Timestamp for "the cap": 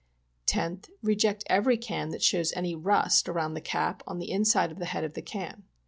3.53-4.01